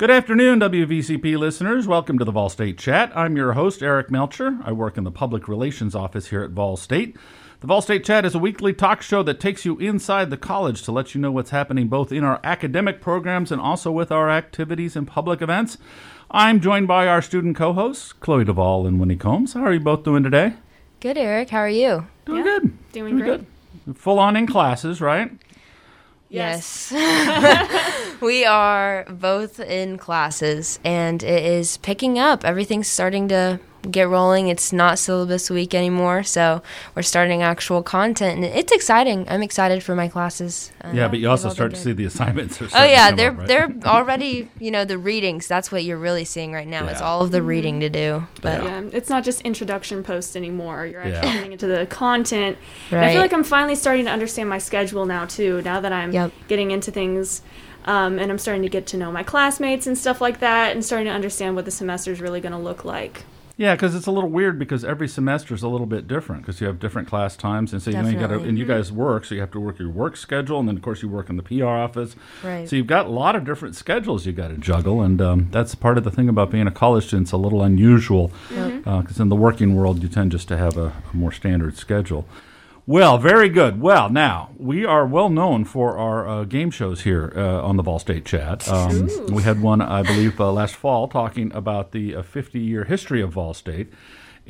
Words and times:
Good 0.00 0.10
afternoon, 0.10 0.60
WVCP 0.60 1.36
listeners. 1.36 1.86
Welcome 1.86 2.18
to 2.18 2.24
the 2.24 2.32
Vol 2.32 2.48
State 2.48 2.78
Chat. 2.78 3.12
I'm 3.14 3.36
your 3.36 3.52
host, 3.52 3.82
Eric 3.82 4.10
Melcher. 4.10 4.58
I 4.64 4.72
work 4.72 4.96
in 4.96 5.04
the 5.04 5.10
Public 5.10 5.46
Relations 5.46 5.94
Office 5.94 6.28
here 6.28 6.42
at 6.42 6.52
Vol 6.52 6.78
State. 6.78 7.18
The 7.60 7.66
Vol 7.66 7.82
State 7.82 8.02
Chat 8.02 8.24
is 8.24 8.34
a 8.34 8.38
weekly 8.38 8.72
talk 8.72 9.02
show 9.02 9.22
that 9.22 9.38
takes 9.38 9.66
you 9.66 9.76
inside 9.76 10.30
the 10.30 10.38
college 10.38 10.84
to 10.84 10.90
let 10.90 11.14
you 11.14 11.20
know 11.20 11.30
what's 11.30 11.50
happening 11.50 11.88
both 11.88 12.12
in 12.12 12.24
our 12.24 12.40
academic 12.42 13.02
programs 13.02 13.52
and 13.52 13.60
also 13.60 13.92
with 13.92 14.10
our 14.10 14.30
activities 14.30 14.96
and 14.96 15.06
public 15.06 15.42
events. 15.42 15.76
I'm 16.30 16.62
joined 16.62 16.88
by 16.88 17.06
our 17.06 17.20
student 17.20 17.54
co 17.54 17.74
hosts, 17.74 18.14
Chloe 18.14 18.46
Duvall 18.46 18.86
and 18.86 18.98
Winnie 19.00 19.16
Combs. 19.16 19.52
How 19.52 19.64
are 19.64 19.74
you 19.74 19.80
both 19.80 20.02
doing 20.02 20.22
today? 20.22 20.54
Good, 21.00 21.18
Eric. 21.18 21.50
How 21.50 21.58
are 21.58 21.68
you? 21.68 22.06
Doing 22.24 22.38
Yeah, 22.38 22.58
good. 22.58 22.92
doing 22.92 23.18
great. 23.18 23.44
good. 23.86 23.98
Full 23.98 24.18
on 24.18 24.34
in 24.34 24.46
classes, 24.46 25.02
right? 25.02 25.30
Yes. 26.30 26.90
we 28.20 28.44
are 28.44 29.04
both 29.08 29.60
in 29.60 29.98
classes 29.98 30.78
and 30.84 31.22
it 31.22 31.44
is 31.44 31.76
picking 31.78 32.18
up. 32.18 32.44
Everything's 32.44 32.88
starting 32.88 33.28
to 33.28 33.60
get 33.90 34.06
rolling. 34.08 34.48
It's 34.48 34.74
not 34.74 34.98
syllabus 34.98 35.48
week 35.48 35.74
anymore, 35.74 36.22
so 36.22 36.60
we're 36.94 37.00
starting 37.00 37.42
actual 37.42 37.82
content 37.82 38.36
and 38.36 38.44
it's 38.44 38.70
exciting. 38.72 39.26
I'm 39.26 39.42
excited 39.42 39.82
for 39.82 39.94
my 39.94 40.06
classes. 40.06 40.70
Uh, 40.84 40.90
Yeah, 40.92 41.08
but 41.08 41.18
you 41.18 41.30
also 41.30 41.48
start 41.48 41.70
to 41.70 41.80
see 41.80 41.92
the 41.92 42.04
assignments. 42.04 42.60
Are 42.60 42.68
Oh 42.74 42.84
yeah, 42.84 43.10
they're 43.10 43.30
up, 43.30 43.38
right? 43.38 43.48
they're 43.48 43.74
already, 43.86 44.50
you 44.58 44.70
know, 44.70 44.84
the 44.84 44.98
readings. 44.98 45.48
That's 45.48 45.72
what 45.72 45.82
you're 45.84 45.96
really 45.96 46.26
seeing 46.26 46.52
right 46.52 46.68
now. 46.68 46.88
It's 46.88 47.00
all 47.00 47.22
of 47.22 47.30
the 47.30 47.42
reading 47.42 47.80
to 47.80 47.88
do. 47.88 48.26
But 48.42 48.62
Yeah, 48.62 48.82
it's 48.92 49.08
not 49.08 49.24
just 49.24 49.40
introduction 49.42 50.02
posts 50.02 50.36
anymore. 50.36 50.84
You're 50.84 51.00
actually 51.00 51.28
Yeah. 51.28 51.34
getting 51.36 51.52
into 51.52 51.66
the 51.66 51.86
content. 51.86 52.58
And 52.90 53.00
I 53.00 53.12
feel 53.12 53.22
like 53.22 53.32
I'm 53.32 53.44
finally 53.44 53.76
starting 53.76 54.04
to 54.04 54.10
understand 54.10 54.50
my 54.50 54.58
schedule 54.58 55.06
now 55.06 55.24
too. 55.24 55.62
Now 55.64 55.80
that 55.80 55.92
I'm 55.92 56.12
Yep. 56.12 56.32
getting 56.48 56.70
into 56.70 56.90
things, 56.90 57.40
um, 57.84 58.18
and 58.18 58.30
I'm 58.30 58.38
starting 58.38 58.62
to 58.62 58.68
get 58.68 58.86
to 58.88 58.96
know 58.96 59.10
my 59.10 59.22
classmates 59.22 59.86
and 59.86 59.96
stuff 59.96 60.20
like 60.20 60.40
that, 60.40 60.72
and 60.72 60.84
starting 60.84 61.06
to 61.06 61.12
understand 61.12 61.56
what 61.56 61.64
the 61.64 61.70
semester 61.70 62.12
is 62.12 62.20
really 62.20 62.40
going 62.40 62.52
to 62.52 62.58
look 62.58 62.84
like. 62.84 63.24
Yeah, 63.60 63.74
because 63.74 63.94
it's 63.94 64.06
a 64.06 64.10
little 64.10 64.30
weird 64.30 64.58
because 64.58 64.86
every 64.86 65.06
semester 65.06 65.54
is 65.54 65.62
a 65.62 65.68
little 65.68 65.86
bit 65.86 66.08
different 66.08 66.40
because 66.40 66.62
you 66.62 66.66
have 66.66 66.80
different 66.80 67.08
class 67.08 67.36
times, 67.36 67.74
and 67.74 67.82
so 67.82 67.90
you 67.90 68.00
know 68.00 68.08
you 68.08 68.18
got 68.18 68.30
and 68.32 68.58
you 68.58 68.64
guys 68.64 68.90
work, 68.90 69.26
so 69.26 69.34
you 69.34 69.42
have 69.42 69.50
to 69.50 69.60
work 69.60 69.78
your 69.78 69.90
work 69.90 70.16
schedule, 70.16 70.58
and 70.60 70.66
then 70.66 70.76
of 70.76 70.82
course 70.82 71.02
you 71.02 71.10
work 71.10 71.28
in 71.28 71.36
the 71.36 71.42
PR 71.42 71.66
office. 71.66 72.16
Right. 72.42 72.66
So 72.66 72.76
you've 72.76 72.86
got 72.86 73.04
a 73.04 73.10
lot 73.10 73.36
of 73.36 73.44
different 73.44 73.76
schedules 73.76 74.24
you 74.24 74.32
got 74.32 74.48
to 74.48 74.56
juggle, 74.56 75.02
and 75.02 75.20
um, 75.20 75.48
that's 75.50 75.74
part 75.74 75.98
of 75.98 76.04
the 76.04 76.10
thing 76.10 76.26
about 76.26 76.50
being 76.50 76.66
a 76.66 76.70
college 76.70 77.08
student. 77.08 77.26
It's 77.26 77.32
a 77.32 77.36
little 77.36 77.62
unusual 77.62 78.32
because 78.48 79.20
in 79.20 79.28
the 79.28 79.36
working 79.36 79.76
world 79.76 80.02
you 80.02 80.08
tend 80.08 80.32
just 80.32 80.48
to 80.48 80.56
have 80.56 80.78
a, 80.78 80.94
a 81.12 81.14
more 81.14 81.30
standard 81.30 81.76
schedule. 81.76 82.26
Well, 82.86 83.18
very 83.18 83.48
good. 83.48 83.80
Well, 83.80 84.08
now 84.10 84.50
we 84.56 84.84
are 84.84 85.06
well 85.06 85.28
known 85.28 85.64
for 85.64 85.96
our 85.96 86.28
uh, 86.28 86.44
game 86.44 86.70
shows 86.70 87.02
here 87.02 87.32
uh, 87.36 87.62
on 87.62 87.76
the 87.76 87.82
Vol 87.82 87.98
State 87.98 88.24
Chat. 88.24 88.68
Um, 88.68 89.08
we 89.26 89.42
had 89.42 89.60
one, 89.60 89.80
I 89.80 90.02
believe, 90.02 90.40
uh, 90.40 90.50
last 90.50 90.74
fall 90.74 91.06
talking 91.06 91.52
about 91.52 91.92
the 91.92 92.16
uh, 92.16 92.22
50 92.22 92.58
year 92.58 92.84
history 92.84 93.20
of 93.20 93.32
Vol 93.32 93.54
State. 93.54 93.92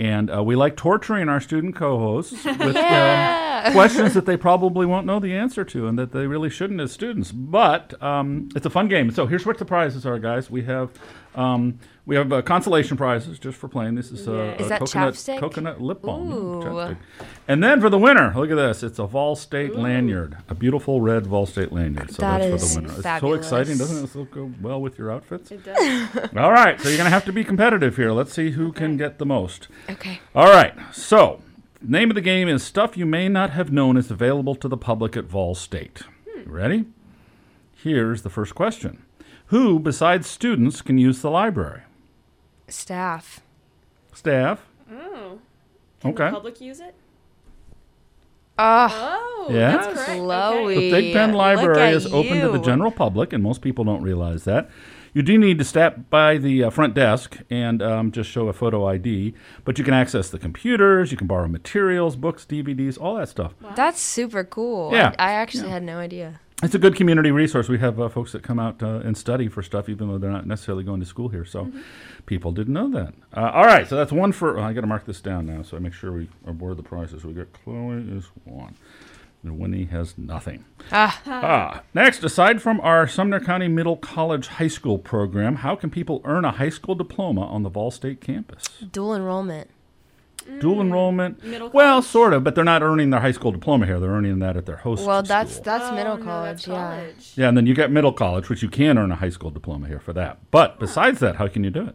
And 0.00 0.34
uh, 0.34 0.42
we 0.42 0.56
like 0.56 0.78
torturing 0.78 1.28
our 1.28 1.42
student 1.42 1.76
co 1.76 1.98
hosts 1.98 2.42
with 2.46 2.74
um, 2.74 3.72
questions 3.72 4.14
that 4.14 4.24
they 4.24 4.38
probably 4.38 4.86
won't 4.86 5.04
know 5.04 5.20
the 5.20 5.34
answer 5.34 5.62
to 5.62 5.86
and 5.88 5.98
that 5.98 6.12
they 6.12 6.26
really 6.26 6.48
shouldn't 6.48 6.80
as 6.80 6.90
students. 6.90 7.32
But 7.32 8.02
um, 8.02 8.48
it's 8.56 8.64
a 8.64 8.70
fun 8.70 8.88
game. 8.88 9.10
So 9.10 9.26
here's 9.26 9.44
what 9.44 9.58
the 9.58 9.66
prizes 9.66 10.06
are, 10.06 10.18
guys. 10.18 10.50
We 10.50 10.62
have. 10.62 10.88
Um, 11.34 11.78
we 12.06 12.16
have 12.16 12.32
uh, 12.32 12.42
consolation 12.42 12.96
prizes 12.96 13.38
just 13.38 13.56
for 13.56 13.68
playing. 13.68 13.94
This 13.94 14.10
is, 14.10 14.26
uh, 14.26 14.32
a 14.32 14.54
Is 14.56 14.68
that 14.68 14.80
coconut, 14.80 15.14
chapstick? 15.14 15.38
coconut 15.38 15.80
lip 15.80 16.02
balm. 16.02 16.28
yeah, 16.60 16.90
Ooh. 16.90 16.96
And 17.46 17.62
then 17.62 17.80
for 17.80 17.88
the 17.88 17.98
winner, 17.98 18.32
look 18.34 18.50
at 18.50 18.56
this. 18.56 18.82
It's 18.82 18.98
a 18.98 19.06
Vol 19.06 19.36
State 19.36 19.76
lanyard, 19.76 20.38
a 20.48 20.56
beautiful 20.56 21.00
red 21.00 21.24
Vol 21.28 21.46
State 21.46 21.70
lanyard. 21.70 22.10
So 22.10 22.22
That 22.22 22.38
that's 22.40 22.64
is 22.64 22.74
for 22.74 22.80
the 22.80 22.88
winner. 22.88 22.98
It's 22.98 23.20
so 23.20 23.32
exciting, 23.34 23.78
doesn't 23.78 23.98
it? 23.98 24.00
This 24.00 24.14
will 24.16 24.24
go 24.24 24.50
well 24.60 24.80
with 24.80 24.98
your 24.98 25.12
outfits. 25.12 25.52
It 25.52 25.62
does. 25.62 26.08
All 26.36 26.50
right, 26.50 26.80
so 26.80 26.88
you're 26.88 26.98
going 26.98 27.06
to 27.06 27.14
have 27.14 27.26
to 27.26 27.32
be 27.32 27.44
competitive 27.44 27.96
here. 27.96 28.10
Let's 28.10 28.32
see 28.32 28.50
who 28.52 28.72
can 28.72 28.96
get 28.96 29.18
the 29.18 29.26
most. 29.26 29.68
Okay. 29.90 30.20
All 30.34 30.48
right, 30.48 30.74
so 30.92 31.40
name 31.82 32.10
of 32.10 32.14
the 32.14 32.20
game 32.20 32.48
is 32.48 32.62
Stuff 32.62 32.96
You 32.96 33.06
May 33.06 33.28
Not 33.28 33.50
Have 33.50 33.72
Known 33.72 33.96
is 33.96 34.10
Available 34.10 34.54
to 34.56 34.68
the 34.68 34.76
Public 34.76 35.16
at 35.16 35.24
Vol 35.24 35.54
State. 35.54 36.02
Hmm. 36.30 36.50
Ready? 36.50 36.84
Here's 37.74 38.22
the 38.22 38.30
first 38.30 38.54
question 38.54 39.02
Who, 39.46 39.78
besides 39.78 40.26
students, 40.28 40.82
can 40.82 40.98
use 40.98 41.20
the 41.22 41.30
library? 41.30 41.82
Staff. 42.68 43.40
Staff? 44.12 44.66
oh. 44.92 45.38
Can 46.00 46.12
Okay. 46.12 46.26
the 46.26 46.30
public 46.32 46.60
use 46.60 46.80
it? 46.80 46.94
Ah. 48.62 49.16
Oh, 49.18 49.46
Yeah. 49.50 49.72
that's 49.72 49.86
correct. 49.94 50.20
Chloe. 50.20 50.76
Okay. 50.76 50.90
The 50.90 51.12
Thigpen 51.14 51.32
Library 51.34 51.80
at 51.82 51.94
is 51.94 52.06
open 52.12 52.40
to 52.40 52.48
the 52.50 52.58
general 52.60 52.90
public, 52.90 53.32
and 53.32 53.42
most 53.42 53.62
people 53.62 53.84
don't 53.84 54.02
realize 54.02 54.44
that. 54.44 54.68
You 55.12 55.22
do 55.22 55.38
need 55.38 55.58
to 55.58 55.64
stop 55.64 55.96
by 56.08 56.36
the 56.38 56.64
uh, 56.64 56.70
front 56.70 56.94
desk 56.94 57.38
and 57.50 57.82
um, 57.82 58.12
just 58.12 58.30
show 58.30 58.46
a 58.48 58.52
photo 58.52 58.86
ID, 58.86 59.34
but 59.64 59.76
you 59.76 59.82
can 59.84 59.92
access 59.94 60.30
the 60.30 60.38
computers, 60.38 61.10
you 61.10 61.16
can 61.16 61.26
borrow 61.26 61.48
materials, 61.48 62.14
books, 62.14 62.44
DVDs, 62.48 63.00
all 63.00 63.16
that 63.16 63.28
stuff. 63.28 63.54
That's 63.74 64.00
super 64.00 64.44
cool. 64.44 64.90
Yeah. 64.92 65.14
I, 65.18 65.30
I 65.30 65.32
actually 65.32 65.68
had 65.70 65.82
no 65.82 65.98
idea. 65.98 66.38
It's 66.62 66.74
a 66.74 66.78
good 66.78 66.94
community 66.94 67.30
resource. 67.30 67.68
We 67.70 67.78
have 67.78 67.98
uh, 67.98 68.10
folks 68.10 68.32
that 68.32 68.42
come 68.42 68.58
out 68.58 68.82
uh, 68.82 69.00
and 69.02 69.16
study 69.16 69.48
for 69.48 69.62
stuff, 69.62 69.88
even 69.88 70.08
though 70.08 70.18
they're 70.18 70.30
not 70.30 70.46
necessarily 70.46 70.84
going 70.84 71.00
to 71.00 71.06
school 71.06 71.30
here. 71.30 71.44
So 71.46 71.72
people 72.26 72.52
didn't 72.52 72.74
know 72.74 72.90
that. 72.90 73.14
Uh, 73.34 73.50
all 73.54 73.64
right, 73.64 73.88
so 73.88 73.96
that's 73.96 74.12
one 74.12 74.32
for. 74.32 74.58
oh, 74.58 74.62
I 74.62 74.74
got 74.74 74.82
to 74.82 74.86
mark 74.86 75.06
this 75.06 75.22
down 75.22 75.46
now, 75.46 75.62
so 75.62 75.76
I 75.78 75.80
make 75.80 75.94
sure 75.94 76.12
we 76.12 76.28
award 76.46 76.76
the 76.76 76.82
prizes. 76.82 77.24
We 77.24 77.32
got 77.32 77.50
Chloe 77.54 78.06
is 78.10 78.26
one, 78.44 78.74
and 79.42 79.58
Winnie 79.58 79.86
has 79.86 80.18
nothing. 80.18 80.66
Ah. 80.92 81.22
Ah, 81.26 81.82
next, 81.94 82.22
aside 82.24 82.60
from 82.60 82.78
our 82.82 83.06
Sumner 83.06 83.40
County 83.40 83.68
Middle 83.68 83.96
College 83.96 84.48
High 84.48 84.68
School 84.68 84.98
program, 84.98 85.56
how 85.56 85.74
can 85.76 85.88
people 85.88 86.20
earn 86.26 86.44
a 86.44 86.52
high 86.52 86.68
school 86.68 86.94
diploma 86.94 87.46
on 87.46 87.62
the 87.62 87.70
Vol 87.70 87.90
State 87.90 88.20
campus? 88.20 88.64
Dual 88.92 89.14
enrollment. 89.14 89.70
Dual 90.58 90.80
enrollment? 90.80 91.42
Middle 91.44 91.70
well, 91.70 91.94
college? 91.94 92.04
sort 92.06 92.32
of, 92.32 92.42
but 92.44 92.54
they're 92.54 92.64
not 92.64 92.82
earning 92.82 93.10
their 93.10 93.20
high 93.20 93.30
school 93.32 93.52
diploma 93.52 93.86
here. 93.86 94.00
They're 94.00 94.10
earning 94.10 94.38
that 94.40 94.56
at 94.56 94.66
their 94.66 94.76
host 94.76 95.06
Well, 95.06 95.22
that's 95.22 95.52
school. 95.52 95.64
that's 95.64 95.84
Oh, 95.84 95.94
middle 95.94 96.16
no, 96.18 96.24
college. 96.24 96.50
that's 96.56 96.66
yeah. 96.66 96.74
college. 96.74 97.32
Yeah, 97.36 97.48
and 97.48 97.56
then 97.56 97.66
you 97.66 97.74
get 97.74 97.90
middle 97.90 98.12
college, 98.12 98.48
which 98.48 98.62
you 98.62 98.68
can 98.68 98.98
earn 98.98 99.10
a 99.12 99.16
high 99.16 99.28
school 99.30 99.50
diploma 99.50 99.86
here 99.88 100.00
for 100.00 100.12
that. 100.14 100.38
But 100.50 100.78
besides 100.78 101.20
that, 101.20 101.36
how 101.36 101.48
can 101.48 101.64
you 101.64 101.70
do 101.70 101.86
it? 101.88 101.94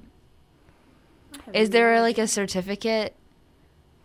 Is 1.54 1.70
there 1.70 2.02
like 2.02 2.18
a 2.18 2.28
certificate 2.28 3.16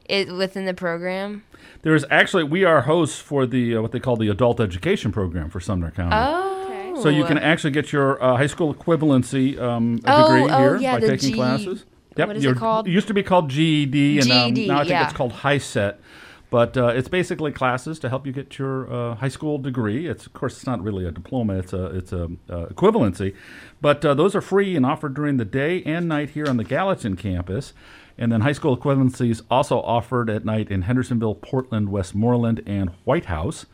it, 0.08 0.32
within 0.32 0.66
the 0.66 0.74
program? 0.74 1.44
There 1.82 1.94
is 1.94 2.04
actually 2.10 2.44
we 2.44 2.64
are 2.64 2.82
hosts 2.82 3.18
for 3.18 3.46
the 3.46 3.76
uh, 3.76 3.82
what 3.82 3.92
they 3.92 4.00
call 4.00 4.16
the 4.16 4.28
adult 4.28 4.60
education 4.60 5.12
program 5.12 5.48
for 5.48 5.60
Sumner 5.60 5.90
County. 5.90 6.14
Oh. 6.14 6.56
Okay. 6.66 7.02
So 7.02 7.08
you 7.08 7.24
can 7.24 7.38
actually 7.38 7.70
get 7.70 7.92
your 7.92 8.22
uh, 8.22 8.36
high 8.36 8.46
school 8.46 8.74
equivalency 8.74 9.58
um, 9.58 10.00
Oh, 10.04 10.34
degree 10.34 10.52
oh, 10.52 10.58
here 10.58 10.76
yeah, 10.76 10.98
by 10.98 11.06
taking 11.06 11.30
G- 11.30 11.34
classes. 11.34 11.84
Yep, 12.16 12.28
what 12.28 12.36
is 12.36 12.44
it 12.44 12.56
called? 12.56 12.86
used 12.88 13.08
to 13.08 13.14
be 13.14 13.22
called 13.22 13.50
GED, 13.50 14.18
and 14.20 14.30
um, 14.30 14.54
now 14.66 14.76
I 14.76 14.80
think 14.80 14.90
yeah. 14.90 15.04
it's 15.04 15.16
called 15.16 15.32
HiSET. 15.32 15.98
But 16.50 16.76
uh, 16.76 16.88
it's 16.88 17.06
basically 17.06 17.52
classes 17.52 18.00
to 18.00 18.08
help 18.08 18.26
you 18.26 18.32
get 18.32 18.58
your 18.58 18.92
uh, 18.92 19.14
high 19.14 19.28
school 19.28 19.56
degree. 19.58 20.08
It's 20.08 20.26
of 20.26 20.32
course 20.32 20.56
it's 20.56 20.66
not 20.66 20.82
really 20.82 21.06
a 21.06 21.12
diploma; 21.12 21.58
it's 21.58 21.72
a 21.72 21.86
it's 21.96 22.12
a 22.12 22.24
uh, 22.24 22.66
equivalency. 22.66 23.36
But 23.80 24.04
uh, 24.04 24.14
those 24.14 24.34
are 24.34 24.40
free 24.40 24.74
and 24.74 24.84
offered 24.84 25.14
during 25.14 25.36
the 25.36 25.44
day 25.44 25.82
and 25.84 26.08
night 26.08 26.30
here 26.30 26.48
on 26.48 26.56
the 26.56 26.64
Gallatin 26.64 27.16
campus. 27.16 27.72
And 28.18 28.30
then 28.30 28.42
high 28.42 28.52
school 28.52 28.76
equivalencies 28.76 29.40
also 29.50 29.80
offered 29.80 30.28
at 30.28 30.44
night 30.44 30.70
in 30.70 30.82
Hendersonville, 30.82 31.36
Portland, 31.36 31.88
Westmoreland, 31.88 32.62
and 32.66 32.90
White 33.04 33.26
House. 33.26 33.64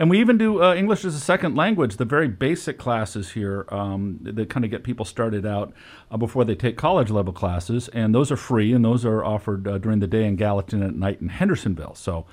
And 0.00 0.08
we 0.08 0.18
even 0.18 0.38
do 0.38 0.62
uh, 0.62 0.74
English 0.74 1.04
as 1.04 1.14
a 1.14 1.20
second 1.20 1.56
language, 1.56 1.98
the 1.98 2.06
very 2.06 2.26
basic 2.26 2.78
classes 2.78 3.32
here 3.32 3.66
um, 3.68 4.18
that 4.22 4.48
kind 4.48 4.64
of 4.64 4.70
get 4.70 4.82
people 4.82 5.04
started 5.04 5.44
out 5.44 5.74
uh, 6.10 6.16
before 6.16 6.42
they 6.42 6.54
take 6.54 6.78
college 6.78 7.10
level 7.10 7.34
classes. 7.34 7.88
And 7.88 8.14
those 8.14 8.32
are 8.32 8.36
free, 8.38 8.72
and 8.72 8.82
those 8.82 9.04
are 9.04 9.22
offered 9.22 9.68
uh, 9.68 9.76
during 9.76 10.00
the 10.00 10.06
day 10.06 10.24
in 10.24 10.36
Gallatin 10.36 10.82
at 10.82 10.94
night 10.94 11.20
in 11.20 11.28
Hendersonville. 11.28 11.96
So, 11.96 12.24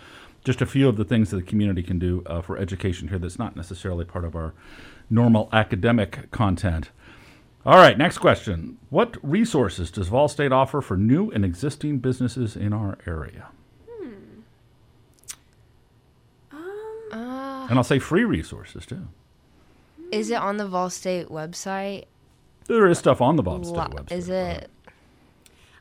just 0.46 0.62
a 0.62 0.66
few 0.66 0.88
of 0.88 0.96
the 0.96 1.04
things 1.04 1.30
that 1.32 1.36
the 1.36 1.44
community 1.44 1.84
can 1.84 2.00
do 2.00 2.24
uh, 2.26 2.42
for 2.42 2.58
education 2.58 3.10
here 3.10 3.20
that's 3.20 3.38
not 3.38 3.58
necessarily 3.58 4.06
part 4.06 4.24
of 4.24 4.34
our 4.34 4.54
normal 5.10 5.50
academic 5.52 6.32
content. 6.32 6.92
All 7.66 7.76
right, 7.76 7.98
next 7.98 8.20
question. 8.20 8.78
What 8.90 9.18
resources 9.22 9.92
does 9.92 10.08
Vol 10.08 10.30
State 10.30 10.54
offer 10.54 10.80
for 10.80 10.96
new 10.96 11.32
and 11.32 11.44
existing 11.44 12.00
businesses 12.00 12.56
in 12.56 12.72
our 12.72 12.98
area? 13.06 13.50
Uh, 17.12 17.57
And 17.70 17.78
I'll 17.78 17.84
say 17.84 18.00
free 18.00 18.24
resources 18.24 18.86
too. 18.86 19.08
is 20.12 20.30
it 20.30 20.36
on 20.36 20.58
the 20.58 20.68
Vol 20.68 20.90
State 20.90 21.28
website? 21.30 22.06
There 22.68 22.88
is 22.88 22.98
stuff 22.98 23.22
on 23.22 23.36
the 23.36 23.44
Vol 23.44 23.64
State 23.64 23.74
Lo- 23.76 23.88
website. 23.88 24.12
Is 24.12 24.30
it? 24.30 24.70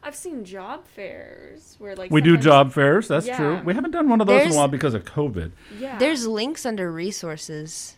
I've 0.03 0.15
seen 0.15 0.45
job 0.45 0.87
fairs 0.87 1.75
where 1.81 1.97
like 1.97 2.13
We 2.13 2.21
do 2.21 2.37
job 2.37 2.73
fairs. 2.73 3.09
That's 3.09 3.27
true. 3.27 3.61
We 3.65 3.75
haven't 3.75 3.91
done 3.91 4.09
one 4.09 4.21
of 4.21 4.27
those 4.29 4.43
in 4.47 4.53
a 4.53 4.55
while 4.55 4.69
because 4.69 4.95
of 4.95 5.05
COVID 5.05 5.51
Yeah. 5.81 5.99
There's 5.99 6.27
links 6.27 6.65
under 6.65 6.91
resources. 6.93 7.97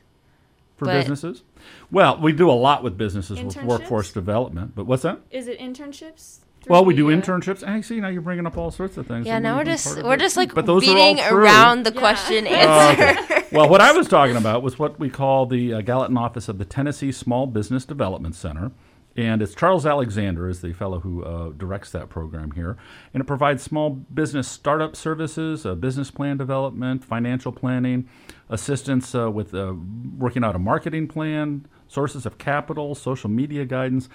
for 0.76 0.84
But- 0.86 0.94
businesses. 1.00 1.42
Well, 1.90 2.18
we 2.20 2.32
do 2.32 2.48
a 2.48 2.52
lot 2.52 2.84
with 2.84 2.96
businesses 2.96 3.42
with 3.42 3.56
Internships? 3.56 3.64
workforce 3.64 4.12
development. 4.12 4.76
But 4.76 4.86
what's 4.86 5.02
that? 5.02 5.20
Is 5.30 5.48
it 5.48 5.58
internships? 5.58 6.38
Well, 6.66 6.84
we 6.84 6.94
do 6.94 7.06
the, 7.08 7.16
internships. 7.16 7.64
Hey, 7.66 7.82
see, 7.82 8.00
now 8.00 8.08
you're 8.08 8.20
bringing 8.22 8.46
up 8.46 8.56
all 8.58 8.70
sorts 8.70 8.96
of 8.96 9.06
things. 9.06 9.26
Yeah, 9.26 9.34
that 9.34 9.42
now 9.42 9.52
we've 9.56 9.60
we're 9.60 9.64
been 9.64 9.72
just 9.74 9.96
of 9.98 10.04
we're 10.04 10.14
it. 10.14 10.20
just 10.20 10.36
like 10.36 10.54
But 10.54 10.66
those 10.66 10.86
are 10.86 10.90
all 10.90 10.96
beating 10.96 11.24
true. 11.24 11.36
around 11.38 11.84
the 11.84 11.92
Yeah. 11.92 11.98
question 12.00 12.46
Oh, 12.50 12.50
answer. 12.50 13.20
okay. 13.34 13.44
well, 13.52 13.68
what 13.68 13.80
I 13.80 13.92
was 13.92 14.08
talking 14.08 14.36
about 14.36 14.62
was 14.62 14.78
what 14.78 14.98
we 14.98 15.08
call 15.08 15.46
the 15.46 15.74
uh, 15.74 15.80
Gallatin 15.82 16.16
office 16.18 16.48
of 16.48 16.58
the 16.58 16.64
Tennessee 16.64 17.12
Small 17.12 17.46
Business 17.46 17.84
Development 17.84 18.34
Center. 18.34 18.72
And 19.16 19.42
it's 19.42 19.52
Charles 19.52 19.84
Alexander 19.84 20.48
is 20.48 20.60
the 20.60 20.72
fellow 20.72 21.00
who 21.00 21.24
uh, 21.24 21.48
directs 21.56 21.90
that 21.90 22.08
program 22.08 22.52
here, 22.52 22.76
and 23.12 23.20
it 23.20 23.24
provides 23.24 23.64
small 23.64 23.90
business 23.90 24.46
startup 24.46 24.94
services, 24.94 25.66
uh, 25.66 25.74
business 25.74 26.08
plan 26.12 26.36
development, 26.36 27.04
financial 27.04 27.50
planning, 27.50 28.08
assistance 28.48 29.16
uh, 29.16 29.28
with 29.28 29.54
uh, 29.54 29.74
working 30.16 30.44
out 30.44 30.54
a 30.54 30.58
marketing 30.60 31.08
plan, 31.08 31.66
sources 31.88 32.26
of 32.26 32.38
capital, 32.38 32.94
social 32.94 33.28
media 33.28 33.64
guidance, 33.64 34.08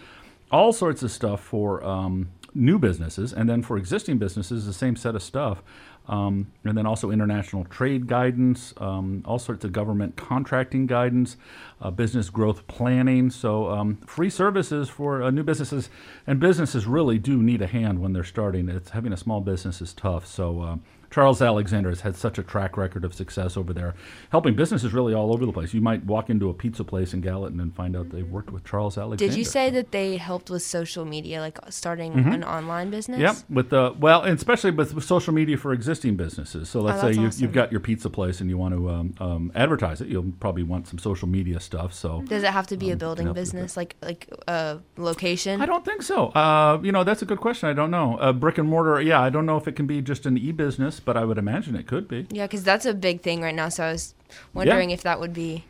all 0.54 0.72
sorts 0.72 1.02
of 1.02 1.12
stuff 1.12 1.42
for 1.42 1.84
um, 1.84 2.30
new 2.54 2.78
businesses, 2.78 3.34
and 3.34 3.50
then 3.50 3.64
for 3.64 3.76
existing 3.76 4.20
businesses, 4.20 4.68
the 4.68 4.74
same 4.74 4.96
set 4.96 5.16
of 5.16 5.24
stuff. 5.24 5.64
Um, 6.06 6.52
and 6.66 6.78
then 6.78 6.86
also 6.86 7.12
international 7.12 7.64
trade 7.64 8.08
guidance, 8.08 8.74
um, 8.78 9.24
all 9.26 9.40
sorts 9.40 9.64
of 9.64 9.72
government 9.72 10.18
contracting 10.18 10.86
guidance, 10.86 11.38
uh, 11.82 11.92
business 11.92 12.30
growth 12.30 12.68
planning. 12.68 13.30
So, 13.30 13.70
um, 13.70 13.96
free 14.06 14.30
services 14.30 14.90
for 14.90 15.24
uh, 15.24 15.32
new 15.32 15.44
businesses, 15.44 15.90
and 16.28 16.42
businesses 16.42 16.86
really 16.86 17.18
do 17.18 17.42
need 17.42 17.62
a 17.62 17.68
hand 17.68 18.00
when 18.00 18.12
they're 18.12 18.26
starting. 18.26 18.68
It's 18.68 18.90
having 18.90 19.14
a 19.14 19.18
small 19.18 19.40
business 19.40 19.82
is 19.82 19.94
tough. 19.94 20.28
So, 20.28 20.62
uh, 20.62 20.76
Charles 21.13 21.42
Alexander 21.44 21.89
has 21.89 22.01
had 22.01 22.15
such 22.15 22.39
a 22.39 22.44
track 22.44 22.75
record 22.75 23.06
of 23.06 23.13
success 23.13 23.56
over 23.56 23.71
there, 23.71 23.94
helping 24.31 24.56
businesses 24.56 24.94
really 24.94 25.13
all 25.13 25.31
over 25.31 25.45
the 25.45 25.51
place. 25.51 25.71
You 25.71 25.81
might 25.81 26.04
walk 26.06 26.30
into 26.31 26.50
a 26.50 26.54
pizza 26.56 26.83
place 26.83 27.13
in 27.13 27.21
Gallatin 27.21 27.60
and 27.60 27.74
find 27.75 27.95
out 27.95 28.10
they've 28.10 28.27
worked 28.27 28.51
with 28.51 28.63
Charles 28.63 28.98
Alexander. 28.98 29.31
Did 29.31 29.38
you 29.38 29.45
say 29.45 29.69
that 29.69 29.92
they 29.92 30.18
helped 30.18 30.50
with 30.50 30.63
social 30.63 31.06
media, 31.06 31.39
like 31.39 31.60
starting 31.69 32.13
Mm-hmm. 32.13 32.31
an 32.31 32.44
online 32.44 32.89
business? 32.89 33.19
Yep, 33.19 33.36
with 33.50 33.69
the 33.69 33.95
well, 34.00 34.24
and 34.24 34.36
especially 34.38 34.71
with, 34.71 34.94
with 34.95 35.04
social 35.04 35.33
media 35.33 35.56
for 35.57 35.71
existing 35.74 36.15
businesses. 36.15 36.68
So 36.69 36.81
let's 36.81 37.04
Oh, 37.04 37.12
say 37.12 37.19
you, 37.19 37.27
awesome. 37.27 37.42
you've 37.44 37.54
got 37.54 37.71
your 37.71 37.80
pizza 37.80 38.10
place 38.10 38.42
and 38.42 38.50
you 38.50 38.57
want 38.57 38.74
to 38.74 38.89
um, 38.89 39.13
um, 39.19 39.51
advertise 39.56 40.01
it. 40.01 40.07
You'll 40.07 40.31
probably 40.39 40.63
want 40.63 40.88
some 40.88 40.98
social 40.98 41.27
media 41.27 41.60
stuff. 41.60 41.94
So 41.94 42.24
Does 42.27 42.44
it 42.44 42.50
have 42.51 42.68
to 42.68 42.77
be 42.77 42.89
a 42.89 42.94
Um, 42.94 42.98
building 43.00 43.33
business, 43.33 43.77
like 43.77 43.95
like 44.01 44.27
a 44.48 44.80
location? 44.98 45.62
I 45.62 45.65
don't 45.68 45.86
think 45.86 46.01
so. 46.01 46.27
Uh, 46.30 46.80
you 46.83 46.92
know, 46.92 47.04
that's 47.04 47.21
a 47.21 47.25
good 47.25 47.39
question. 47.39 47.69
I 47.69 47.74
don't 47.74 47.92
know. 47.92 48.18
Uh, 48.18 48.33
brick 48.33 48.57
and 48.57 48.68
mortar, 48.68 49.00
yeah, 49.01 49.21
I 49.21 49.30
don't 49.30 49.45
know 49.45 49.57
if 49.57 49.68
it 49.68 49.75
can 49.75 49.86
be 49.88 50.01
just 50.01 50.25
an 50.25 50.38
e-business, 50.38 51.00
but 51.06 51.18
I 51.18 51.26
would 51.26 51.38
imagine 51.38 51.76
it 51.76 51.88
could 51.88 52.08
be. 52.08 52.28
Yeah, 52.30 52.46
because 52.46 52.64
that's 52.64 52.86
a 52.86 52.94
big 52.94 53.22
thing 53.22 53.42
right 53.42 53.56
now. 53.56 53.70
So 53.70 53.84
I 53.84 53.92
was 53.92 54.16
wondering 54.54 54.92
if 54.92 55.04
that 55.04 55.20
would 55.20 55.34
be 55.34 55.66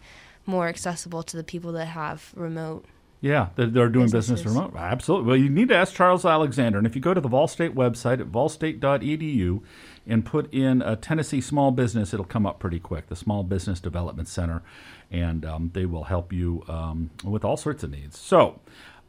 more 0.46 0.68
accessible 0.68 1.24
to 1.24 1.38
the 1.38 1.44
people 1.44 1.72
that 1.74 1.86
have 1.88 2.32
remote. 2.36 2.86
Yeah, 3.24 3.50
they're, 3.56 3.68
they're 3.68 3.88
doing 3.88 4.10
business 4.10 4.44
remote. 4.44 4.74
Absolutely. 4.76 5.28
Well, 5.28 5.38
you 5.38 5.48
need 5.48 5.70
to 5.70 5.76
ask 5.78 5.96
Charles 5.96 6.26
Alexander. 6.26 6.78
And 6.78 6.86
if 6.86 6.94
you 6.94 7.02
go 7.02 7.14
to 7.14 7.22
the 7.22 7.30
Vol 7.30 7.48
State 7.48 7.74
website 7.74 8.20
at 8.20 8.30
volstate.edu 8.34 9.62
and 10.06 10.26
put 10.26 10.54
in 10.54 10.82
a 10.82 10.98
Tennessee 10.98 11.40
small 11.40 11.72
business, 11.72 12.14
it'll 12.14 12.26
come 12.26 12.46
up 12.46 12.60
pretty 12.60 12.80
quick, 12.80 13.08
the 13.08 13.16
Small 13.16 13.44
Business 13.44 13.80
Development 13.80 14.28
Center. 14.28 14.62
And 15.10 15.46
um, 15.46 15.72
they 15.74 15.86
will 15.86 16.04
help 16.04 16.34
you 16.34 16.66
um, 16.68 17.12
with 17.24 17.46
all 17.46 17.56
sorts 17.56 17.82
of 17.84 17.92
needs. 17.92 18.20
So, 18.20 18.60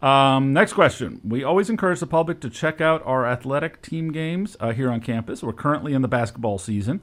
um, 0.05 0.53
next 0.53 0.73
question. 0.75 1.21
We 1.25 1.45
always 1.45 1.71
encourage 1.71 2.01
the 2.01 2.07
public 2.07 2.41
to 2.41 2.51
check 2.51 2.81
out 2.81 3.03
our 3.07 3.27
athletic 3.27 3.81
team 3.83 4.13
games 4.13 4.57
uh, 4.61 4.73
here 4.73 4.91
on 4.91 5.01
campus. 5.01 5.43
We're 5.43 5.53
currently 5.53 5.95
in 5.95 6.03
the 6.03 6.09
basketball 6.09 6.59
season. 6.59 7.01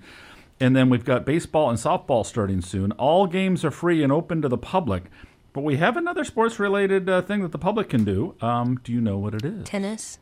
And 0.59 0.75
then 0.75 0.89
we've 0.91 1.03
got 1.03 1.25
baseball 1.25 1.71
and 1.71 1.79
softball 1.79 2.23
starting 2.23 2.61
soon. 2.61 2.91
All 2.93 3.25
games 3.25 3.65
are 3.65 3.71
free 3.71 4.03
and 4.03 4.11
open 4.11 4.43
to 4.43 4.47
the 4.47 4.59
public. 4.59 5.05
But 5.53 5.63
we 5.63 5.77
have 5.77 5.97
another 5.97 6.23
sports 6.23 6.59
related 6.59 7.09
uh, 7.09 7.23
thing 7.23 7.41
that 7.41 7.51
the 7.51 7.57
public 7.57 7.89
can 7.89 8.03
do. 8.03 8.35
Um, 8.39 8.79
do 8.83 8.93
you 8.93 9.01
know 9.01 9.17
what 9.17 9.33
it 9.33 9.43
is? 9.43 9.65
Tennis. 9.65 10.19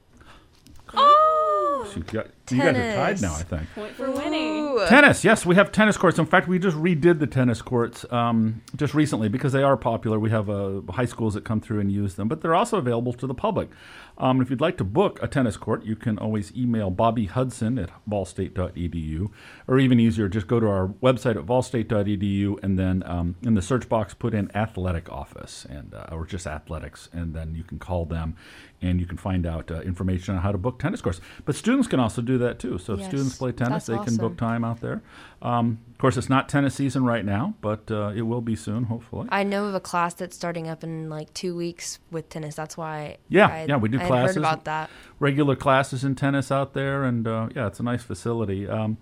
Oh, 1.92 1.98
You, 1.98 2.04
got, 2.04 2.28
you 2.52 2.58
guys 2.58 2.68
are 2.68 2.96
tied 2.96 3.06
Tennis. 3.18 3.22
now, 3.22 3.34
I 3.36 3.44
think. 3.44 3.70
point 3.76 3.94
for 3.96 4.10
winning. 4.12 4.68
Ooh. 4.70 4.86
Tennis, 4.88 5.24
yes, 5.24 5.46
we 5.46 5.56
have 5.56 5.72
tennis 5.72 5.98
courts. 5.98 6.18
In 6.20 6.26
fact, 6.26 6.48
we 6.48 6.60
just 6.60 6.78
redid 6.78 7.20
the 7.20 7.28
tennis 7.28 7.62
courts 7.62 8.06
um, 8.12 8.62
just 8.76 8.94
recently 8.94 9.30
because 9.30 9.52
they 9.54 9.64
are 9.64 9.78
popular. 9.78 10.20
We 10.20 10.30
have 10.32 10.50
uh, 10.50 10.82
high 10.90 11.06
schools 11.06 11.34
that 11.36 11.44
come 11.46 11.62
through 11.62 11.80
and 11.80 11.92
use 11.92 12.16
them, 12.16 12.28
but 12.28 12.42
they're 12.42 12.56
also 12.56 12.78
available 12.78 13.14
to 13.14 13.28
the 13.28 13.34
public. 13.34 13.70
Um, 14.18 14.42
if 14.42 14.50
you'd 14.50 14.60
like 14.60 14.78
to 14.78 14.84
book 14.84 15.18
a 15.22 15.28
tennis 15.28 15.56
court, 15.56 15.86
you 15.86 15.96
can 15.96 16.18
always 16.18 16.54
email 16.56 16.90
Bobby 16.90 17.26
Hudson 17.26 17.78
at 17.80 17.90
volstate.edu, 18.10 19.30
or 19.68 19.80
even 19.80 20.00
easier, 20.00 20.28
just 20.28 20.48
go 20.48 20.60
to 20.60 20.68
our 20.68 20.88
website 20.88 21.38
at 21.38 21.46
volstate.edu 21.46 22.62
and 22.64 22.78
then 22.78 23.04
um, 23.06 23.36
in 23.44 23.54
the 23.54 23.62
search 23.62 23.88
box 23.88 24.14
put 24.14 24.34
in 24.34 24.54
athletic 24.56 25.10
office 25.10 25.66
and 25.70 25.94
uh, 25.94 26.08
or 26.12 26.26
just 26.26 26.48
athletics, 26.48 27.10
and 27.14 27.34
then 27.34 27.56
you 27.56 27.64
can 27.64 27.80
call 27.80 28.06
them 28.06 28.36
and 28.82 29.00
you 29.00 29.06
can 29.06 29.18
find 29.18 29.46
out 29.46 29.70
uh, 29.72 29.82
information 29.82 30.36
on 30.36 30.42
how 30.42 30.52
to 30.52 30.58
book 30.58 30.80
tennis 30.80 31.02
courts. 31.02 31.20
But 31.46 31.56
students 31.56 31.88
can 31.90 32.00
also 32.00 32.22
do 32.22 32.38
that 32.38 32.60
too. 32.60 32.78
So 32.78 32.94
if 32.94 33.00
Yes, 33.00 33.10
students 33.10 33.38
play 33.38 33.52
tennis, 33.52 33.88
they 33.88 33.98
can 33.98 34.16
book 34.16 34.38
time 34.38 34.64
out 34.64 34.80
there. 34.82 35.02
Um, 35.42 35.80
of 35.92 35.98
course, 35.98 36.16
it's 36.16 36.30
not 36.30 36.48
tennis 36.48 36.76
season 36.76 37.04
right 37.04 37.26
now, 37.26 37.56
but 37.62 37.90
uh, 37.92 38.14
it 38.16 38.22
will 38.22 38.42
be 38.42 38.56
soon, 38.56 38.86
hopefully. 38.86 39.28
I 39.32 39.44
know 39.44 39.66
of 39.66 39.76
a 39.76 39.80
class 39.80 40.14
that's 40.14 40.36
starting 40.36 40.68
up 40.70 40.84
in 40.84 41.10
like 41.10 41.34
two 41.34 41.56
weeks 41.56 42.00
with 42.12 42.30
tennis. 42.30 42.56
That's 42.56 42.78
why. 42.78 43.18
Yeah, 43.28 43.48
I, 43.48 43.66
yeah, 43.68 43.76
we 43.78 43.90
do 43.90 44.00
I 44.00 44.06
classes. 44.06 44.36
heard 44.36 44.42
about 44.42 44.66
that. 44.66 44.90
Regular 45.20 45.56
classes 45.56 46.04
in 46.04 46.16
tennis 46.16 46.52
out 46.52 46.74
there, 46.74 47.04
and 47.04 47.28
uh, 47.28 47.50
yeah, 47.56 47.68
it's 47.68 47.80
a 47.80 47.84
nice 47.84 48.04
facility. 48.04 48.68
Um, 48.68 48.98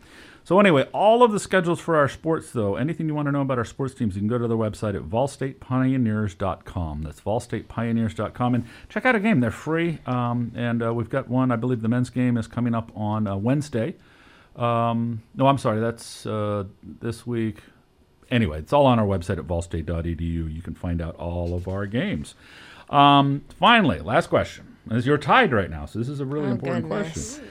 so 0.47 0.59
anyway, 0.61 0.83
all 0.93 1.23
of 1.23 1.33
the 1.33 1.39
schedules 1.41 1.81
for 1.81 1.97
our 1.97 2.07
sports, 2.07 2.51
though, 2.51 2.75
anything 2.77 3.07
you 3.09 3.13
want 3.13 3.25
to 3.25 3.33
know 3.33 3.41
about 3.41 3.57
our 3.57 3.65
sports 3.65 3.93
teams, 3.93 4.15
you 4.15 4.21
can 4.21 4.29
go 4.29 4.37
to 4.37 4.47
their 4.47 4.55
website 4.55 4.95
at 4.95 5.01
volstatepioneers.com. 5.03 7.01
That's 7.03 7.19
volstatepioneers.com, 7.21 8.55
and 8.55 8.65
check 8.89 9.05
out 9.05 9.15
a 9.15 9.19
game. 9.19 9.39
They're 9.41 9.51
free, 9.51 9.99
um, 10.05 10.51
and 10.55 10.81
uh, 10.83 10.93
we've 10.93 11.09
got 11.09 11.27
one. 11.27 11.51
I 11.51 11.55
believe 11.57 11.81
the 11.81 11.89
men's 11.89 12.09
game 12.09 12.37
is 12.37 12.47
coming 12.47 12.73
up 12.73 12.91
on 12.95 13.27
uh, 13.27 13.35
Wednesday. 13.35 13.95
Um, 14.55 15.21
no, 15.35 15.47
I'm 15.47 15.57
sorry, 15.57 15.79
that's 15.79 16.25
uh, 16.25 16.63
this 17.01 17.27
week. 17.27 17.57
Anyway, 18.31 18.59
it's 18.59 18.73
all 18.73 18.85
on 18.85 18.99
our 18.99 19.05
website 19.05 19.37
at 19.37 19.45
volstate.edu. 19.47 20.19
You 20.53 20.61
can 20.61 20.73
find 20.75 21.01
out 21.01 21.15
all 21.17 21.53
of 21.53 21.67
our 21.67 21.85
games. 21.85 22.35
Um, 22.89 23.43
finally, 23.59 23.99
last 23.99 24.27
question. 24.27 24.75
As 24.89 25.05
you're 25.05 25.17
tied 25.17 25.51
right 25.51 25.69
now, 25.69 25.85
so 25.85 25.99
this 25.99 26.07
is 26.09 26.19
a 26.21 26.25
really 26.25 26.47
Oh, 26.47 26.51
important 26.51 26.87
goodness. 26.89 27.35
question. 27.37 27.49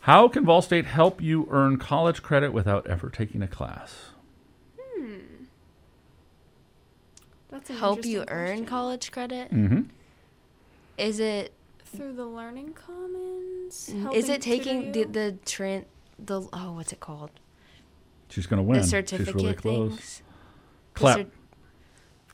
How 0.00 0.28
can 0.28 0.44
Vol 0.44 0.62
State 0.62 0.86
help 0.86 1.20
you 1.20 1.46
earn 1.50 1.76
college 1.76 2.22
credit 2.22 2.52
without 2.52 2.86
ever 2.86 3.10
taking 3.10 3.42
a 3.42 3.48
class? 3.48 4.10
Hmm. 4.80 5.16
That's 7.50 7.68
an 7.70 7.76
Help 7.76 8.04
you 8.04 8.20
interesting 8.20 8.36
earn 8.38 8.46
question. 8.48 8.66
college 8.66 9.12
credit? 9.12 9.50
Mm-hmm. 9.52 9.80
Is 10.96 11.20
it 11.20 11.52
through 11.84 12.12
the 12.12 12.24
learning 12.26 12.72
commons. 12.74 13.90
Mm, 13.92 14.14
is 14.14 14.28
it 14.28 14.40
taking 14.40 14.92
the 14.92 15.04
the 15.04 15.36
tran 15.44 15.84
the 16.18 16.40
oh 16.52 16.72
what's 16.72 16.92
it 16.92 17.00
called 17.00 17.30
She's 18.28 18.46
going 18.46 18.58
to 18.58 18.62
win. 18.62 18.76
the 18.78 18.82
She's 18.84 18.90
certificate 18.90 19.34
really 19.34 19.54
close. 19.54 19.90
things? 19.90 20.22
The 20.94 21.00
CLEP, 21.00 21.16
cer- 21.16 21.26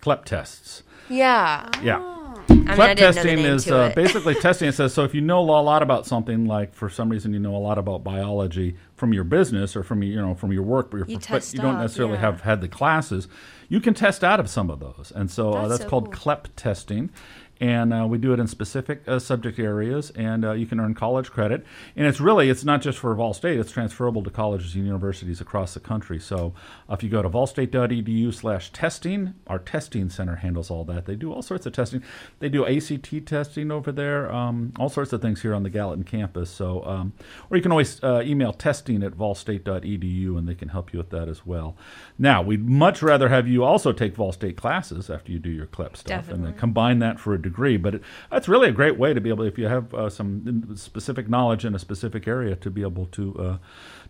CLEP 0.03 0.25
tests. 0.27 0.83
yeah. 1.09 1.71
Ah. 1.73 1.81
Yeah. 1.83 1.99
Oh. 2.01 2.26
I 2.69 2.73
mean, 2.73 2.81
I 2.81 2.95
CLEP 2.95 2.97
didn't 2.97 3.01
know 3.01 3.23
the 3.23 3.29
testing 3.29 3.39
is 3.45 3.71
uh, 3.71 3.93
basically 3.97 4.35
testing. 4.35 4.69
It 4.69 4.73
says 4.73 4.95
so 4.95 5.05
if 5.05 5.15
you 5.15 5.21
know 5.21 5.41
a 5.41 5.63
lot 5.63 5.83
about 5.83 6.07
something, 6.07 6.47
like 6.47 6.75
for 6.75 6.89
some 6.89 7.09
reason 7.09 7.33
you 7.33 7.39
know 7.39 7.55
a 7.55 7.59
lot 7.59 7.79
about 7.79 8.05
biology 8.05 8.77
from 8.95 9.13
your 9.13 9.25
business 9.25 9.77
or 9.77 9.83
from 9.83 10.03
your, 10.03 10.13
you 10.13 10.21
know 10.21 10.35
from 10.35 10.53
your 10.53 10.63
work, 10.63 10.91
but, 10.91 11.09
You 11.09 11.19
but 11.29 11.53
you 11.53 11.61
don't 11.61 11.79
necessarily 11.79 12.15
yeah. 12.15 12.21
have 12.21 12.41
had 12.43 12.61
the 12.61 12.69
classes, 12.69 13.29
you 13.69 13.81
can 13.81 13.95
test 13.95 14.25
out 14.25 14.41
of 14.41 14.49
some 14.49 14.71
of 14.71 14.81
those, 14.81 15.13
and 15.15 15.31
so 15.31 15.53
uh, 15.53 15.63
That's 15.63 15.71
that's 15.71 15.83
so 15.85 15.89
called 15.89 16.05
cool. 16.07 16.21
CLEP 16.21 16.49
testing. 16.57 17.11
And 17.61 17.95
uh, 17.95 18.07
we 18.09 18.19
do 18.19 18.33
it 18.33 18.41
in 18.41 18.47
specific 18.47 19.03
uh, 19.07 19.19
subject 19.19 19.59
areas, 19.59 20.11
and 20.11 20.45
uh, 20.45 20.53
you 20.53 20.67
can 20.67 20.79
earn 20.79 20.95
college 20.95 21.31
credit. 21.31 21.65
And 21.95 22.07
it's 22.07 22.21
really, 22.21 22.51
it's 22.51 22.65
not 22.65 22.83
just 22.83 22.99
for 22.99 23.15
Vol 23.15 23.33
State; 23.33 23.59
it's 23.59 23.73
transferable 23.73 24.23
to 24.25 24.31
colleges 24.31 24.75
and 24.75 24.85
universities 24.85 25.41
across 25.41 25.75
the 25.75 25.81
country. 25.81 26.19
So, 26.19 26.53
uh, 26.89 26.95
if 26.95 27.03
you 27.03 27.09
go 27.09 27.23
to 27.23 27.31
volstate.edu 27.31 28.35
slash 28.35 28.71
testing 28.73 29.35
our 29.47 29.59
testing 29.59 30.09
center 30.09 30.37
handles 30.37 30.71
all 30.71 30.85
that. 30.85 31.07
They 31.07 31.15
do 31.15 31.33
all 31.33 31.43
sorts 31.43 31.67
of 31.67 31.73
testing. 31.73 32.03
They 32.39 32.49
do 32.49 32.67
ACT 32.67 33.27
testing 33.27 33.71
over 33.71 33.93
there, 33.93 34.33
um, 34.33 34.73
all 34.79 34.89
sorts 34.89 35.13
of 35.13 35.23
things 35.23 35.43
here 35.43 35.55
on 35.55 35.63
the 35.63 35.71
Gallatin 35.71 36.05
campus. 36.05 36.51
So, 36.51 36.85
um, 36.85 37.13
or 37.51 37.57
you 37.57 37.63
can 37.63 37.73
always 37.73 38.03
uh, 38.03 38.23
email 38.25 38.53
testing 38.53 39.03
at 39.03 39.13
volstate.edu, 39.13 40.37
and 40.37 40.49
they 40.49 40.55
can 40.55 40.69
help 40.69 40.93
you 40.93 40.99
with 40.99 41.11
that 41.11 41.29
as 41.29 41.47
well. 41.47 41.77
Now, 42.19 42.43
we'd 42.43 42.69
much 42.69 43.03
rather 43.03 43.29
have 43.29 43.47
you 43.47 43.65
also 43.65 43.93
take 43.93 44.15
Vol 44.15 44.33
State 44.33 44.57
classes 44.57 45.11
after 45.11 45.33
you 45.33 45.39
do 45.39 45.51
your 45.51 45.67
CLEP 45.67 45.97
stuff, 45.97 46.29
and 46.29 46.45
then 46.45 46.55
combine 46.55 46.99
that 47.01 47.21
for 47.21 47.35
a 47.35 47.41
degree. 47.51 47.77
But 47.79 47.93
it, 47.95 48.03
that's 48.31 48.49
really 48.49 48.69
a 48.69 48.77
great 48.81 48.97
way 49.03 49.15
to 49.15 49.21
be 49.21 49.31
able, 49.35 49.45
if 49.45 49.59
you 49.59 49.69
have 49.77 49.87
uh, 49.95 50.11
some 50.11 50.31
specific 50.77 51.29
knowledge 51.29 51.65
in 51.69 51.75
a 51.75 51.79
specific 51.79 52.29
area, 52.29 52.55
to 52.57 52.71
be 52.71 52.83
able 52.83 53.07
to 53.19 53.25
uh, 53.47 53.57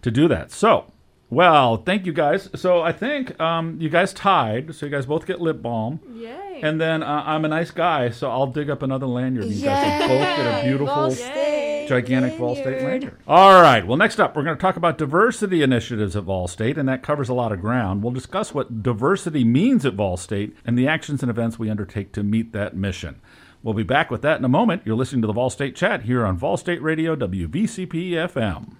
to 0.02 0.10
do 0.10 0.28
that. 0.28 0.50
So. 0.50 0.72
Well, 1.28 1.78
thank 1.78 2.06
you 2.06 2.12
guys. 2.12 2.48
So 2.54 2.82
I 2.90 2.92
think 2.92 3.22
um, 3.40 3.80
you 3.80 3.88
guys 3.88 4.12
tied. 4.12 4.72
So 4.76 4.86
you 4.86 4.92
guys 4.92 5.06
both 5.06 5.26
get 5.26 5.40
lip 5.40 5.60
balm. 5.60 5.98
Yay. 6.14 6.60
And 6.62 6.80
then 6.80 7.02
uh, 7.02 7.24
I'm 7.26 7.44
a 7.44 7.48
nice 7.48 7.72
guy, 7.72 8.10
so 8.10 8.30
I'll 8.30 8.46
dig 8.46 8.70
up 8.70 8.82
another 8.82 9.06
lanyard. 9.06 9.46
You 9.46 9.64
guys 9.64 10.06
both 10.06 10.36
get 10.36 10.46
a 10.46 10.62
beautiful, 10.68 11.10
gigantic 11.86 12.34
Vol 12.38 12.54
State 12.54 12.82
lanyard. 12.82 13.02
lanyard. 13.02 13.18
All 13.26 13.60
right. 13.62 13.86
Well, 13.86 13.96
next 13.96 14.18
up, 14.18 14.36
we're 14.36 14.42
going 14.42 14.56
to 14.56 14.60
talk 14.60 14.76
about 14.76 14.98
diversity 14.98 15.62
initiatives 15.62 16.16
at 16.16 16.24
Vol 16.24 16.48
State, 16.48 16.78
and 16.78 16.88
that 16.88 17.02
covers 17.02 17.28
a 17.28 17.34
lot 17.34 17.52
of 17.52 17.60
ground. 17.60 18.02
We'll 18.02 18.12
discuss 18.12 18.52
what 18.54 18.82
diversity 18.82 19.44
means 19.44 19.84
at 19.86 19.94
Vol 19.94 20.16
State 20.16 20.56
and 20.64 20.78
the 20.78 20.88
actions 20.88 21.22
and 21.22 21.30
events 21.30 21.58
we 21.58 21.70
undertake 21.70 22.12
to 22.12 22.22
meet 22.22 22.52
that 22.52 22.76
mission. 22.76 23.20
We'll 23.62 23.74
be 23.74 23.82
back 23.82 24.10
with 24.10 24.22
that 24.22 24.38
in 24.38 24.44
a 24.44 24.48
moment. 24.48 24.82
You're 24.84 24.96
listening 24.96 25.22
to 25.22 25.26
the 25.26 25.32
Vol 25.32 25.50
State 25.50 25.74
Chat 25.74 26.02
here 26.02 26.24
on 26.24 26.36
Vol 26.36 26.56
State 26.56 26.82
Radio, 26.82 27.16
WVCP 27.16 28.10
FM. 28.10 28.74